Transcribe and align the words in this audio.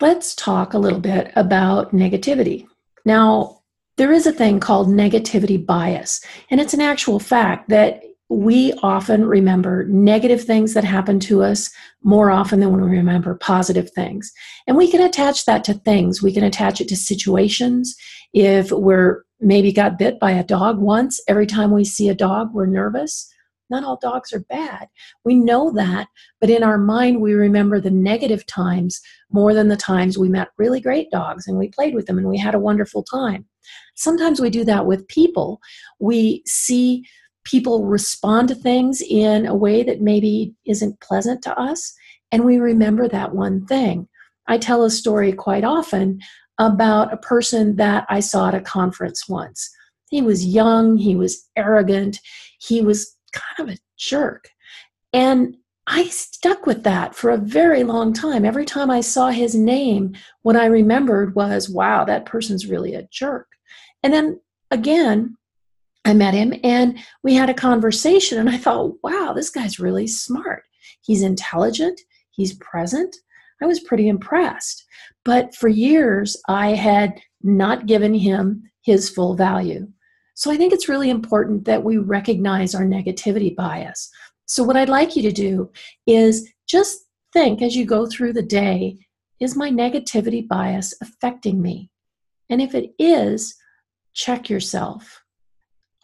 let's 0.00 0.34
talk 0.34 0.72
a 0.74 0.78
little 0.78 1.00
bit 1.00 1.30
about 1.36 1.94
negativity. 1.94 2.66
Now, 3.04 3.62
there 3.96 4.12
is 4.12 4.26
a 4.26 4.32
thing 4.32 4.60
called 4.60 4.88
negativity 4.88 5.64
bias, 5.64 6.24
and 6.50 6.60
it's 6.60 6.74
an 6.74 6.80
actual 6.80 7.18
fact 7.18 7.68
that 7.68 8.02
we 8.30 8.72
often 8.82 9.26
remember 9.26 9.84
negative 9.88 10.42
things 10.42 10.72
that 10.72 10.84
happen 10.84 11.18
to 11.18 11.42
us 11.42 11.68
more 12.04 12.30
often 12.30 12.60
than 12.60 12.70
when 12.70 12.88
we 12.88 12.96
remember 12.96 13.34
positive 13.34 13.90
things. 13.90 14.32
And 14.68 14.76
we 14.76 14.88
can 14.88 15.02
attach 15.02 15.46
that 15.46 15.64
to 15.64 15.74
things. 15.74 16.22
We 16.22 16.32
can 16.32 16.44
attach 16.44 16.80
it 16.80 16.88
to 16.88 16.96
situations. 16.96 17.96
If 18.32 18.70
we're 18.70 19.24
maybe 19.40 19.72
got 19.72 19.98
bit 19.98 20.20
by 20.20 20.30
a 20.30 20.44
dog 20.44 20.78
once, 20.78 21.20
every 21.26 21.46
time 21.46 21.72
we 21.72 21.84
see 21.84 22.08
a 22.08 22.14
dog, 22.14 22.54
we're 22.54 22.66
nervous. 22.66 23.28
Not 23.70 23.84
all 23.84 23.96
dogs 23.96 24.32
are 24.32 24.40
bad. 24.40 24.88
We 25.24 25.34
know 25.36 25.70
that, 25.72 26.08
but 26.40 26.50
in 26.50 26.62
our 26.62 26.78
mind, 26.78 27.20
we 27.20 27.34
remember 27.34 27.80
the 27.80 27.90
negative 27.90 28.44
times 28.46 29.00
more 29.30 29.54
than 29.54 29.68
the 29.68 29.76
times 29.76 30.18
we 30.18 30.28
met 30.28 30.48
really 30.58 30.80
great 30.80 31.10
dogs 31.10 31.46
and 31.46 31.56
we 31.56 31.68
played 31.68 31.94
with 31.94 32.06
them 32.06 32.18
and 32.18 32.28
we 32.28 32.38
had 32.38 32.54
a 32.54 32.60
wonderful 32.60 33.02
time. 33.02 33.46
Sometimes 33.94 34.40
we 34.40 34.50
do 34.50 34.64
that 34.64 34.86
with 34.86 35.06
people. 35.08 35.60
We 35.98 36.42
see 36.46 37.04
people 37.44 37.84
respond 37.84 38.48
to 38.48 38.54
things 38.54 39.02
in 39.08 39.46
a 39.46 39.54
way 39.54 39.82
that 39.82 40.00
maybe 40.00 40.54
isn't 40.66 41.00
pleasant 41.00 41.42
to 41.42 41.58
us, 41.58 41.94
and 42.32 42.44
we 42.44 42.58
remember 42.58 43.08
that 43.08 43.34
one 43.34 43.66
thing. 43.66 44.08
I 44.46 44.58
tell 44.58 44.84
a 44.84 44.90
story 44.90 45.32
quite 45.32 45.64
often 45.64 46.20
about 46.58 47.12
a 47.12 47.16
person 47.16 47.76
that 47.76 48.04
I 48.08 48.20
saw 48.20 48.48
at 48.48 48.54
a 48.54 48.60
conference 48.60 49.28
once. 49.28 49.70
He 50.10 50.22
was 50.22 50.44
young, 50.44 50.96
he 50.96 51.16
was 51.16 51.48
arrogant, 51.56 52.18
he 52.58 52.82
was 52.82 53.16
kind 53.30 53.68
of 53.68 53.74
a 53.74 53.78
jerk. 53.96 54.50
And 55.12 55.56
I 55.86 56.04
stuck 56.04 56.66
with 56.66 56.84
that 56.84 57.14
for 57.14 57.30
a 57.30 57.36
very 57.36 57.82
long 57.82 58.12
time. 58.12 58.44
Every 58.44 58.64
time 58.64 58.90
I 58.90 59.00
saw 59.00 59.30
his 59.30 59.54
name, 59.54 60.14
what 60.42 60.56
I 60.56 60.66
remembered 60.66 61.34
was, 61.34 61.68
wow, 61.68 62.04
that 62.04 62.26
person's 62.26 62.66
really 62.66 62.94
a 62.94 63.08
jerk. 63.10 63.48
And 64.02 64.12
then 64.12 64.40
again, 64.70 65.36
I 66.04 66.14
met 66.14 66.34
him 66.34 66.54
and 66.62 66.98
we 67.22 67.34
had 67.34 67.50
a 67.50 67.54
conversation, 67.54 68.38
and 68.38 68.48
I 68.48 68.56
thought, 68.56 68.94
wow, 69.02 69.32
this 69.34 69.50
guy's 69.50 69.78
really 69.78 70.06
smart. 70.06 70.62
He's 71.02 71.22
intelligent, 71.22 72.00
he's 72.30 72.54
present. 72.54 73.16
I 73.62 73.66
was 73.66 73.80
pretty 73.80 74.08
impressed. 74.08 74.84
But 75.24 75.54
for 75.54 75.68
years, 75.68 76.40
I 76.48 76.70
had 76.70 77.20
not 77.42 77.86
given 77.86 78.14
him 78.14 78.70
his 78.82 79.10
full 79.10 79.34
value. 79.34 79.88
So 80.40 80.50
I 80.50 80.56
think 80.56 80.72
it's 80.72 80.88
really 80.88 81.10
important 81.10 81.66
that 81.66 81.84
we 81.84 81.98
recognize 81.98 82.74
our 82.74 82.86
negativity 82.86 83.54
bias. 83.54 84.08
So, 84.46 84.64
what 84.64 84.74
I'd 84.74 84.88
like 84.88 85.14
you 85.14 85.20
to 85.24 85.32
do 85.32 85.70
is 86.06 86.50
just 86.66 86.98
think 87.34 87.60
as 87.60 87.76
you 87.76 87.84
go 87.84 88.06
through 88.06 88.32
the 88.32 88.42
day 88.42 88.96
is 89.38 89.54
my 89.54 89.70
negativity 89.70 90.48
bias 90.48 90.94
affecting 91.02 91.60
me? 91.60 91.90
And 92.48 92.62
if 92.62 92.74
it 92.74 92.94
is, 92.98 93.54
check 94.14 94.48
yourself. 94.48 95.22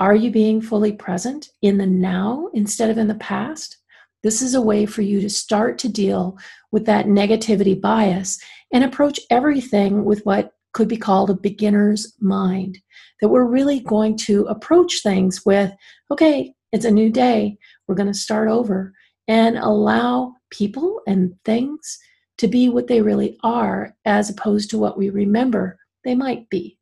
Are 0.00 0.14
you 0.14 0.30
being 0.30 0.60
fully 0.60 0.92
present 0.92 1.48
in 1.62 1.78
the 1.78 1.86
now 1.86 2.50
instead 2.52 2.90
of 2.90 2.98
in 2.98 3.08
the 3.08 3.14
past? 3.14 3.78
This 4.22 4.42
is 4.42 4.54
a 4.54 4.60
way 4.60 4.84
for 4.84 5.00
you 5.00 5.22
to 5.22 5.30
start 5.30 5.78
to 5.78 5.88
deal 5.88 6.36
with 6.72 6.84
that 6.84 7.06
negativity 7.06 7.80
bias 7.80 8.38
and 8.70 8.84
approach 8.84 9.18
everything 9.30 10.04
with 10.04 10.26
what 10.26 10.52
could 10.76 10.88
be 10.88 10.96
called 10.98 11.30
a 11.30 11.34
beginner's 11.34 12.12
mind. 12.20 12.78
That 13.22 13.28
we're 13.28 13.46
really 13.46 13.80
going 13.80 14.14
to 14.18 14.44
approach 14.44 15.02
things 15.02 15.42
with, 15.46 15.72
okay, 16.10 16.52
it's 16.70 16.84
a 16.84 16.90
new 16.90 17.08
day. 17.08 17.56
We're 17.88 17.94
going 17.94 18.12
to 18.12 18.18
start 18.18 18.48
over 18.48 18.92
and 19.26 19.56
allow 19.56 20.34
people 20.50 21.00
and 21.06 21.34
things 21.46 21.98
to 22.36 22.46
be 22.46 22.68
what 22.68 22.88
they 22.88 23.00
really 23.00 23.38
are 23.42 23.96
as 24.04 24.28
opposed 24.28 24.68
to 24.68 24.78
what 24.78 24.98
we 24.98 25.08
remember 25.08 25.78
they 26.04 26.14
might 26.14 26.46
be. 26.50 26.78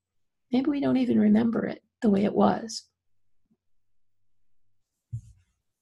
Maybe 0.51 0.71
we 0.71 0.81
don't 0.81 0.97
even 0.97 1.21
remember 1.21 1.65
it 1.65 1.81
the 2.03 2.11
way 2.11 2.25
it 2.25 2.35
was. 2.35 2.83